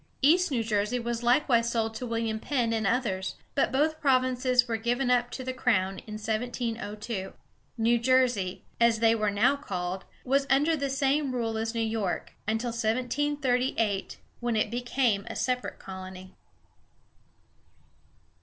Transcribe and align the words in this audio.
East 0.23 0.49
New 0.49 0.63
Jersey 0.63 0.97
was 0.97 1.21
likewise 1.21 1.69
sold 1.71 1.93
to 1.93 2.07
William 2.07 2.39
Penn 2.39 2.73
and 2.73 2.87
others; 2.87 3.35
but 3.53 3.71
both 3.71 4.01
provinces 4.01 4.67
were 4.67 4.77
given 4.77 5.11
up 5.11 5.29
to 5.29 5.43
the 5.43 5.53
crown 5.53 5.99
in 6.07 6.15
1702. 6.15 7.33
New 7.77 7.99
Jersey 7.99 8.63
as 8.79 8.97
they 8.99 9.13
were 9.13 9.29
now 9.29 9.55
called 9.55 10.05
was 10.25 10.47
under 10.49 10.75
the 10.75 10.89
same 10.89 11.35
rule 11.35 11.55
as 11.55 11.75
New 11.75 11.81
York 11.87 12.33
until 12.47 12.69
1738, 12.69 14.17
when 14.39 14.55
it 14.55 14.71
became 14.71 15.27
a 15.29 15.35
separate 15.35 15.77
colony. 15.77 16.33